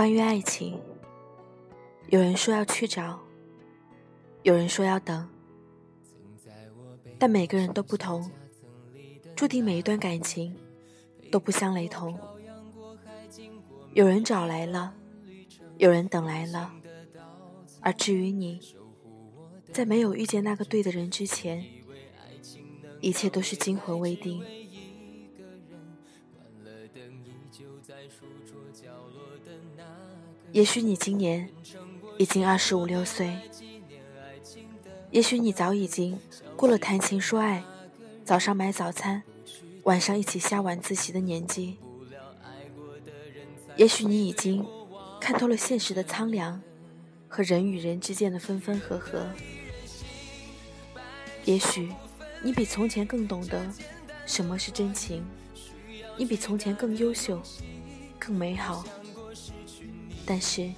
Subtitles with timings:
[0.00, 0.80] 关于爱情，
[2.08, 3.20] 有人说要去找，
[4.42, 5.28] 有人说要等，
[7.18, 8.30] 但每个人都不同，
[9.36, 10.56] 注定每一段感情
[11.30, 12.18] 都不相雷同。
[13.92, 14.94] 有人找来了，
[15.76, 16.72] 有人等来了，
[17.82, 18.58] 而至于你，
[19.70, 21.62] 在没有遇见那个对的人之前，
[23.02, 24.42] 一切都是惊魂未定。
[30.52, 31.48] 也许你今年
[32.18, 33.38] 已经二十五六岁，
[35.10, 36.18] 也许你早已经
[36.56, 37.62] 过了谈情说爱、
[38.24, 39.22] 早上买早餐、
[39.84, 41.78] 晚上一起下晚自习的年纪。
[43.76, 44.66] 也许你已经
[45.20, 46.60] 看透了现实的苍凉
[47.28, 49.24] 和人与人之间的分分合合。
[51.44, 51.90] 也许
[52.42, 53.64] 你比从前更懂得
[54.26, 55.24] 什么是真情，
[56.16, 57.40] 你比从前更优秀、
[58.18, 58.84] 更美好。
[60.32, 60.70] 但是，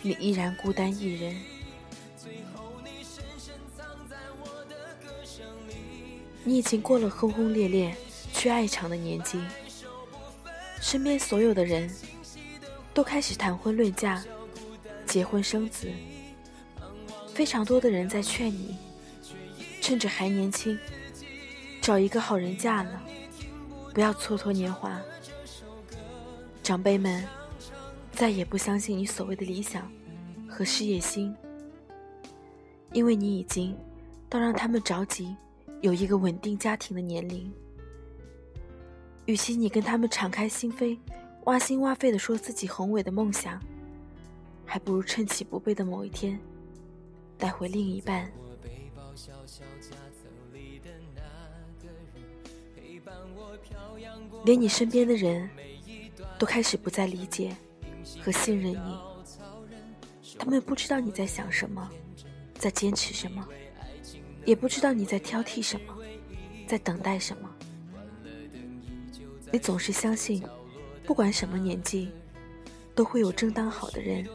[0.00, 1.36] 你依然孤单一人。
[6.42, 7.94] 你已经过了轰轰烈烈
[8.32, 9.38] 去爱场的年纪，
[10.80, 11.94] 身边所有的人
[12.94, 14.24] 都开始谈婚论嫁、
[15.04, 15.92] 结婚生子，
[17.34, 18.78] 非常多的人在劝你，
[19.82, 20.78] 趁着还年轻，
[21.82, 23.02] 找一个好人嫁了，
[23.92, 24.98] 不要蹉跎年华。
[26.62, 27.22] 长辈们。
[28.22, 29.90] 再也不相信你所谓的理想
[30.48, 31.34] 和事业心，
[32.92, 33.76] 因为你已经
[34.28, 35.34] 到让他们着急
[35.80, 37.52] 有一个稳定家庭的年龄。
[39.26, 40.96] 与其你跟他们敞开心扉、
[41.46, 43.60] 挖心挖肺的说自己宏伟的梦想，
[44.64, 46.38] 还不如趁其不备的某一天
[47.36, 48.30] 带回另一半。
[54.44, 55.50] 连你身边的人
[56.38, 57.52] 都开始不再理解。
[58.20, 58.98] 和信任你，
[60.38, 61.90] 他们不知道你在想什么，
[62.54, 63.46] 在坚持什么，
[64.44, 65.96] 也不知道你在挑剔什么，
[66.66, 67.48] 在等待什么。
[69.52, 70.42] 你总是相信，
[71.04, 72.10] 不管什么年纪，
[72.94, 74.26] 都会有正当好的人。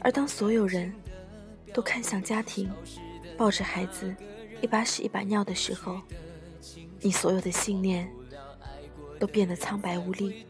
[0.00, 0.94] 而当所有人
[1.72, 2.70] 都看向家庭，
[3.36, 4.14] 抱着孩子，
[4.60, 6.00] 一把屎一把尿的时候，
[7.00, 8.08] 你所有的信念
[9.18, 10.46] 都变得苍白无力，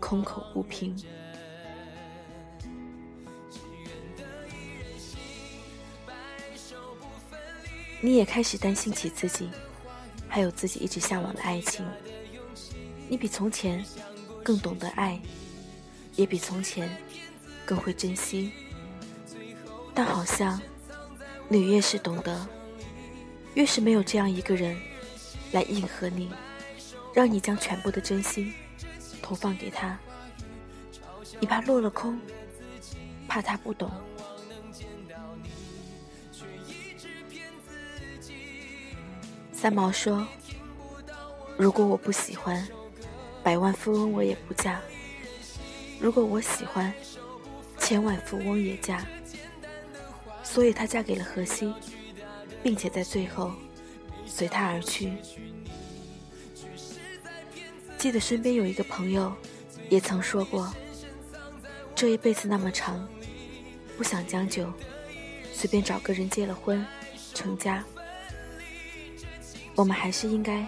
[0.00, 0.96] 空口无凭。
[8.04, 9.48] 你也开始担心起自己，
[10.28, 11.82] 还有自己一直向往的爱情。
[13.08, 13.82] 你比从前
[14.42, 15.18] 更懂得爱，
[16.14, 16.94] 也比从前
[17.64, 18.52] 更会珍惜。
[19.94, 20.60] 但好像
[21.48, 22.46] 你越是懂得，
[23.54, 24.78] 越是没有这样一个人
[25.52, 26.30] 来应和你，
[27.14, 28.52] 让你将全部的真心
[29.22, 29.98] 投放给他。
[31.40, 32.20] 你怕落了空，
[33.26, 33.90] 怕他不懂。
[39.64, 40.28] 三毛说
[41.56, 42.68] ：“如果我不喜欢，
[43.42, 44.78] 百万富翁我也不嫁；
[45.98, 46.92] 如果我喜欢，
[47.78, 49.02] 千万富翁也嫁。”
[50.44, 51.72] 所以她嫁给了荷西，
[52.62, 53.52] 并且在最后
[54.26, 55.14] 随他而去。
[57.96, 59.34] 记得身边有一个朋友，
[59.88, 60.70] 也曾说过
[61.96, 63.08] ：“这一辈子那么长，
[63.96, 64.70] 不想将就，
[65.54, 66.84] 随便找个人结了婚，
[67.32, 67.82] 成家。”
[69.76, 70.66] 我们还是应该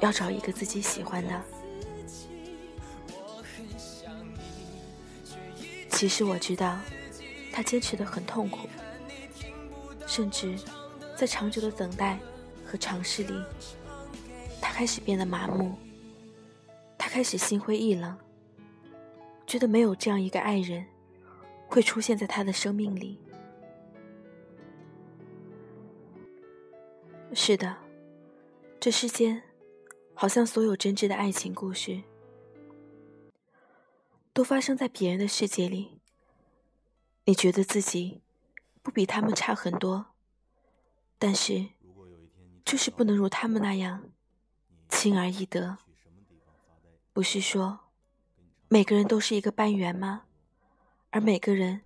[0.00, 1.42] 要找一个自己喜欢的。
[5.88, 6.78] 其实我知道，
[7.52, 8.68] 他坚持的很痛苦，
[10.06, 10.56] 甚至
[11.16, 12.18] 在长久的等待
[12.64, 13.34] 和尝试里，
[14.60, 15.74] 他开始变得麻木，
[16.98, 18.16] 他开始心灰意冷，
[19.46, 20.84] 觉得没有这样一个爱人
[21.68, 23.18] 会出现在他的生命里。
[27.34, 27.81] 是的。
[28.82, 29.44] 这世间，
[30.12, 32.02] 好像所有真挚的爱情故事，
[34.32, 36.00] 都发生在别人的世界里。
[37.26, 38.22] 你觉得自己
[38.82, 40.06] 不比他们差很多，
[41.16, 41.68] 但是，
[42.64, 44.10] 就是不能如他们那样
[44.88, 45.78] 轻而易得。
[47.12, 47.78] 不是说
[48.66, 50.24] 每个人都是一个半圆吗？
[51.10, 51.82] 而每个人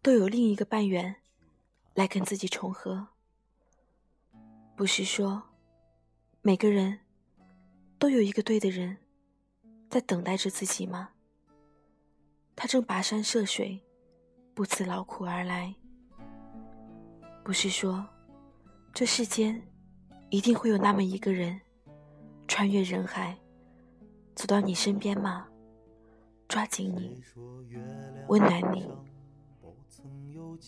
[0.00, 1.16] 都有另一个半圆
[1.92, 3.08] 来跟自己重合。
[4.74, 5.50] 不是说。
[6.46, 6.98] 每个人
[7.98, 8.98] 都有一个对的人，
[9.88, 11.08] 在等待着自己吗？
[12.54, 13.82] 他正跋山涉水，
[14.52, 15.74] 不辞劳苦而来。
[17.42, 18.06] 不是说，
[18.92, 19.58] 这世间
[20.28, 21.58] 一定会有那么一个人，
[22.46, 23.34] 穿越人海，
[24.34, 25.48] 走到你身边吗？
[26.46, 27.24] 抓紧你，
[28.28, 28.86] 温暖你，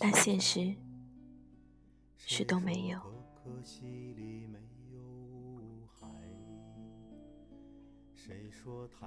[0.00, 0.74] 但现实
[2.16, 2.98] 是都没有。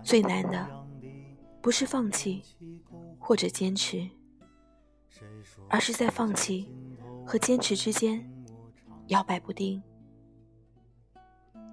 [0.04, 0.88] 最难的
[1.62, 2.42] 不是放弃
[3.20, 4.10] 或者坚持，
[5.70, 6.72] 而是在放弃
[7.26, 8.26] 和坚持之间
[9.08, 9.82] 摇摆不定。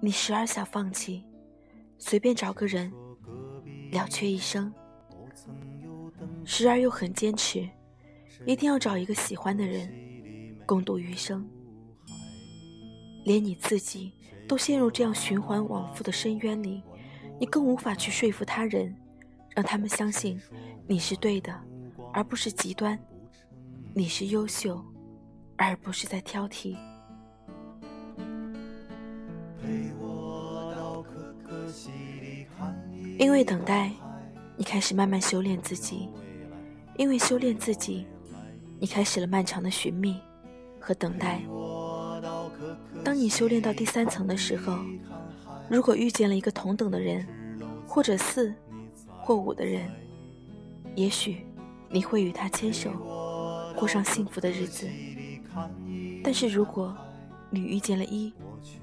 [0.01, 1.23] 你时而想放弃，
[1.97, 2.91] 随便找个人
[3.91, 4.71] 了却一生；
[6.45, 7.67] 时而又很坚持，
[8.45, 11.49] 一定要找一个喜欢的人共度余生。
[13.23, 14.13] 连你自己
[14.47, 16.83] 都陷入这样循环往复的深渊里。
[17.39, 18.95] 你更无法去说服他人，
[19.55, 20.41] 让他们相信
[20.87, 21.53] 你是对的，
[22.11, 22.97] 而不是极端；
[23.93, 24.83] 你是优秀，
[25.55, 26.75] 而不是在挑剔。
[33.19, 33.91] 因为等待，
[34.55, 36.09] 你开始慢慢修炼自己；
[36.97, 38.07] 因为修炼自己，
[38.79, 40.19] 你开始了漫长的寻觅
[40.79, 41.43] 和等待。
[43.03, 44.79] 当你修炼到第三层的时候。
[45.69, 47.27] 如果遇见了一个同等的人，
[47.85, 48.53] 或者四
[49.05, 49.89] 或五的人，
[50.95, 51.45] 也许
[51.89, 52.91] 你会与他牵手，
[53.75, 54.87] 过上幸福的日子。
[56.23, 56.95] 但是如果
[57.49, 58.33] 你遇见了一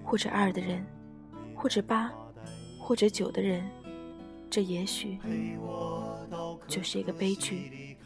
[0.02, 0.84] 或者二的人，
[1.54, 2.12] 或者八
[2.78, 3.66] 或者九的人，
[4.50, 5.19] 这也许
[6.69, 7.96] 就是一个悲剧，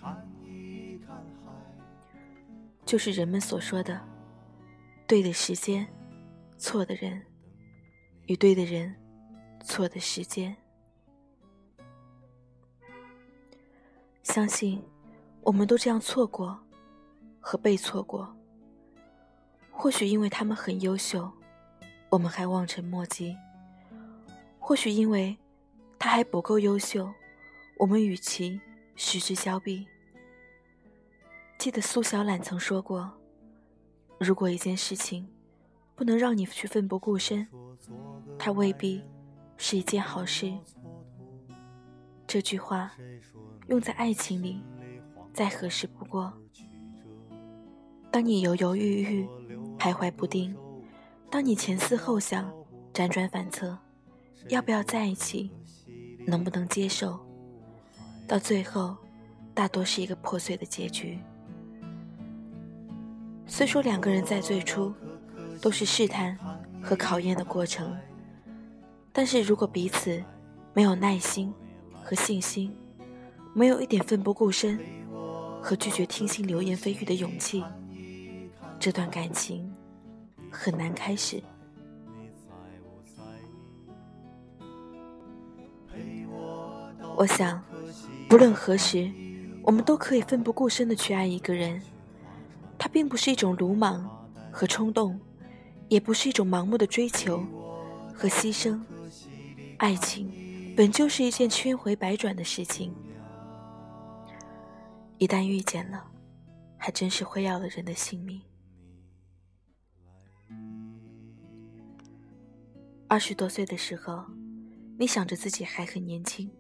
[2.87, 4.01] 就是人们所说的
[5.07, 5.87] 对的时间，
[6.57, 7.21] 错的人。
[8.29, 8.95] 与对的人，
[9.65, 10.55] 错的时间。
[14.23, 14.83] 相信，
[15.41, 16.59] 我们都这样错过
[17.41, 18.37] 和被错过。
[19.71, 21.31] 或许因为他们很优秀，
[22.11, 23.35] 我们还望尘莫及；
[24.59, 25.35] 或许因为
[25.99, 27.11] 他还不够优秀，
[27.79, 28.61] 我们与其
[28.95, 29.89] 失之交臂。
[31.57, 33.11] 记得苏小懒曾说过
[34.21, 35.27] ：“如果一件事情
[35.99, 37.45] 不能让你去奋不顾身。”
[38.39, 39.03] 它未必
[39.57, 40.57] 是一件好事。
[42.25, 42.93] 这句话
[43.67, 44.63] 用在爱情里
[45.35, 46.33] 再合适不过。
[48.13, 49.29] 当你犹犹豫豫、
[49.77, 50.57] 徘徊不定，
[51.29, 52.49] 当你前思后想、
[52.95, 53.77] 辗转反侧，
[54.49, 55.51] 要不要在一起，
[56.27, 57.19] 能不能接受，
[58.29, 58.97] 到最后，
[59.53, 61.19] 大多是一个破碎的结局。
[63.47, 64.95] 虽说两个人在最初
[65.59, 66.37] 都是试探
[66.83, 67.97] 和考验的过程。
[69.13, 70.23] 但是如果彼此
[70.73, 71.53] 没有耐心
[72.03, 72.75] 和信心，
[73.53, 74.79] 没有一点奋不顾身
[75.61, 77.65] 和拒绝听信流言蜚语的勇气，
[78.79, 79.73] 这段感情
[80.51, 81.43] 很难开始。
[87.17, 87.61] 我想，
[88.29, 89.11] 不论何时，
[89.65, 91.83] 我们都可以奋不顾身的去爱一个人。
[92.79, 94.09] 它并不是一种鲁莽
[94.53, 95.19] 和冲动，
[95.89, 97.39] 也不是一种盲目的追求
[98.15, 98.81] 和牺牲。
[99.79, 102.95] 爱情本就是一件千回百转的事情，
[105.19, 106.11] 一旦遇见了，
[106.77, 108.43] 还真是会要了人的性命。
[113.07, 114.25] 二十多岁的时候，
[114.99, 116.51] 你想着自己还很年轻，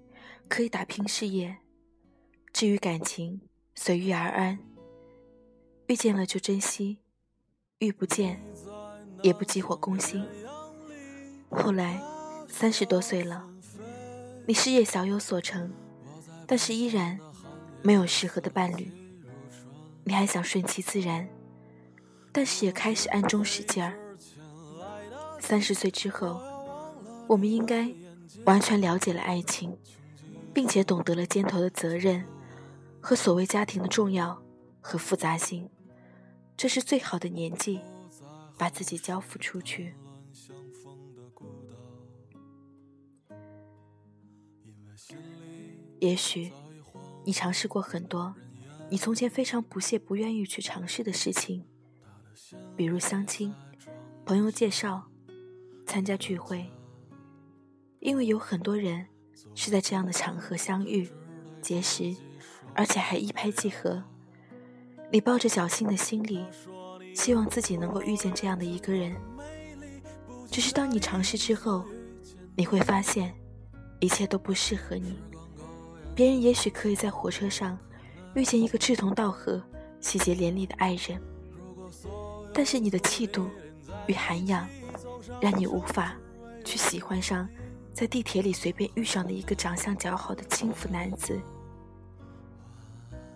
[0.48, 1.54] 可以打拼事业；
[2.52, 3.40] 至于感情，
[3.74, 4.58] 随遇而安，
[5.88, 6.98] 遇见了就珍惜，
[7.80, 8.40] 遇不见
[9.22, 10.24] 也不急火攻心。
[11.50, 12.00] 后来。
[12.50, 13.44] 三十多岁了，
[14.46, 15.70] 你事业小有所成，
[16.46, 17.20] 但是依然
[17.82, 18.90] 没有适合的伴侣。
[20.02, 21.28] 你还想顺其自然，
[22.32, 23.96] 但是也开始暗中使劲儿。
[25.38, 26.40] 三十岁之后，
[27.28, 27.92] 我们应该
[28.44, 29.78] 完全了解了爱情，
[30.52, 32.24] 并且懂得了肩头的责任
[32.98, 34.42] 和所谓家庭的重要
[34.80, 35.68] 和复杂性。
[36.56, 37.80] 这是最好的年纪，
[38.58, 39.94] 把自己交付出去。
[46.00, 46.52] 也许，
[47.24, 48.34] 你尝试过很多
[48.90, 51.64] 你从前非常不屑、不愿意去尝试的事情，
[52.76, 53.54] 比如相亲、
[54.24, 55.08] 朋友介绍、
[55.86, 56.70] 参加聚会。
[58.00, 59.08] 因为有很多人
[59.54, 61.10] 是在这样的场合相遇、
[61.60, 62.16] 结识，
[62.74, 64.04] 而且还一拍即合。
[65.10, 66.46] 你抱着侥幸的心理，
[67.18, 69.12] 希望自己能够遇见这样的一个人。
[70.52, 71.84] 只是当你尝试之后，
[72.54, 73.34] 你会发现，
[73.98, 75.18] 一切都不适合你。
[76.14, 77.76] 别人也许可以在火车上
[78.36, 79.60] 遇见一个志同道合、
[80.00, 81.20] 喜结连理的爱人，
[82.54, 83.50] 但是你的气度
[84.06, 84.64] 与涵养，
[85.40, 86.14] 让你无法
[86.64, 87.48] 去喜欢上
[87.92, 91.36] 在地铁里随便遇上的一个长相较好的轻浮男子。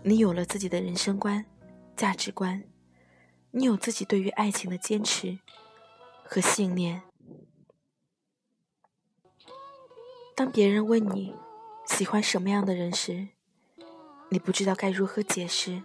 [0.04, 1.44] 你有了自己的人生观、
[1.96, 2.62] 价值观，
[3.54, 5.38] 你有自己对于爱情的坚持
[6.24, 7.02] 和信念。
[10.34, 11.34] 当别人问你
[11.86, 13.28] 喜欢什么样的人时，
[14.30, 15.82] 你不知道该如何解释，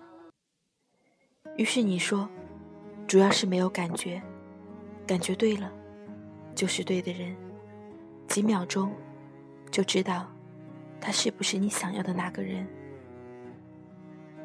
[1.58, 2.30] 于是你说，
[3.06, 4.24] 主要是没有感觉，
[5.06, 5.70] 感觉对了，
[6.56, 7.36] 就是对的人，
[8.30, 8.96] 几秒钟
[9.70, 10.32] 就知道
[11.02, 12.66] 他是不是你想要的那个人。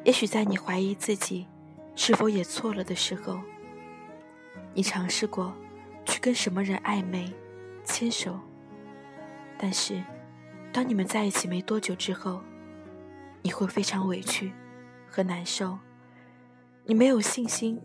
[0.03, 1.47] 也许在你怀疑自己
[1.95, 3.39] 是否也错了的时候，
[4.73, 5.53] 你尝试过
[6.05, 7.31] 去跟什么人暧昧、
[7.83, 8.39] 牵手，
[9.57, 10.03] 但是
[10.71, 12.41] 当你们在一起没多久之后，
[13.41, 14.51] 你会非常委屈
[15.07, 15.77] 和难受，
[16.85, 17.79] 你没有信心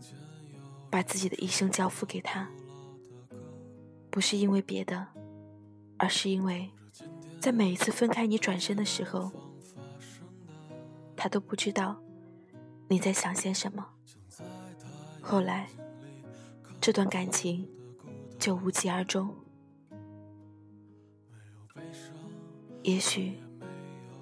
[0.90, 2.48] 把自己的一生交付给他，
[4.10, 5.06] 不是因为别的，
[5.98, 6.70] 而是因为，
[7.38, 9.30] 在每一次分开你转身的时候，
[11.14, 12.00] 他都不知道
[12.88, 13.86] 你在想些什么。
[15.30, 15.68] 后来，
[16.80, 17.68] 这段感情
[18.38, 19.28] 就无疾而终。
[22.82, 23.34] 也许。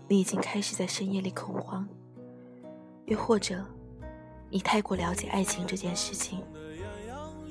[0.09, 1.85] 你已经开始在深夜里恐慌，
[3.07, 3.65] 又或者，
[4.49, 6.41] 你太过了解爱情这件事情，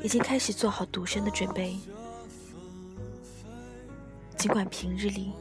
[0.01, 1.77] 已经开始做好独身的准备。
[4.38, 5.33] 尽管平日里，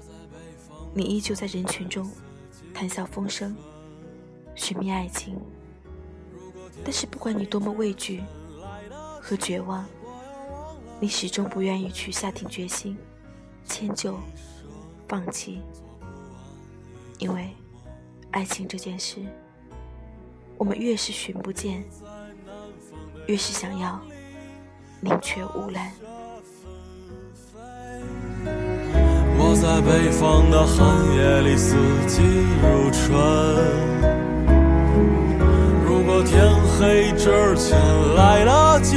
[0.93, 2.11] 你依旧在人群中
[2.73, 3.57] 谈笑风生，
[4.57, 5.41] 寻觅爱情，
[6.83, 8.23] 但是不管你多么畏惧
[9.21, 9.87] 和绝望，
[10.99, 12.97] 你始终不愿意去下定决心
[13.65, 14.19] 迁就、
[15.07, 15.61] 放弃。
[17.19, 17.49] 因为
[18.33, 19.21] 爱情这件事，
[20.59, 21.85] 我们越是寻不见，
[23.27, 24.01] 越是想要
[25.01, 25.93] 宁缺毋滥。
[29.37, 31.77] 我在北方的寒夜里，四
[32.09, 32.23] 季
[32.61, 34.14] 如春。
[36.07, 36.39] 如果天
[36.79, 37.81] 黑之前
[38.15, 38.95] 来得及，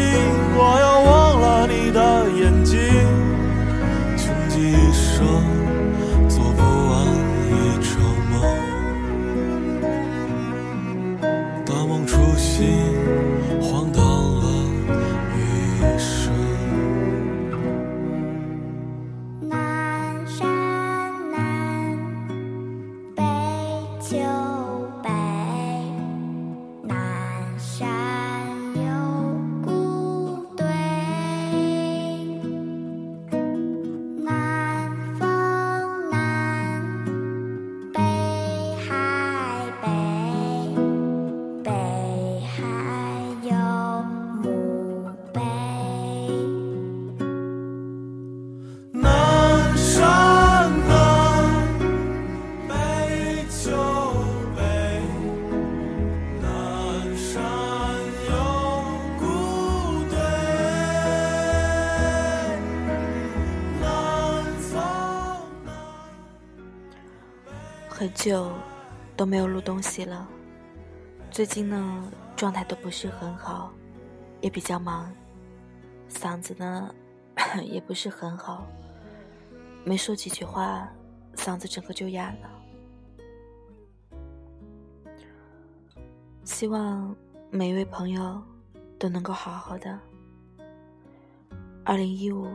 [0.58, 2.78] 我要忘了你的眼睛，
[67.98, 68.54] 很久
[69.16, 70.30] 都没有录东西了，
[71.32, 73.74] 最近呢状态都不是很好，
[74.40, 75.12] 也比较忙，
[76.08, 76.94] 嗓子呢
[77.66, 78.68] 也不是很好，
[79.84, 80.88] 没说几句话，
[81.38, 82.52] 嗓子整个就哑了。
[86.44, 87.16] 希望
[87.50, 88.40] 每一位朋友
[89.00, 90.00] 都能够好好的。
[91.84, 92.48] 二零一五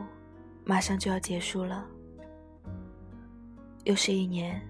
[0.63, 1.85] 马上就要结束了，
[3.83, 4.65] 又是一年。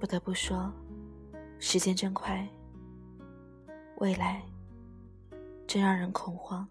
[0.00, 0.72] 不得不说，
[1.58, 2.48] 时间真快，
[3.98, 4.42] 未来
[5.66, 6.66] 真让人恐慌。